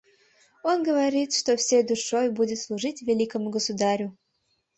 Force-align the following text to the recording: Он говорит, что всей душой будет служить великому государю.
Он 0.63 0.81
говорит, 0.81 1.31
что 1.31 1.55
всей 1.55 1.83
душой 1.83 2.31
будет 2.31 2.57
служить 2.57 3.03
великому 3.03 3.51
государю. 3.51 4.17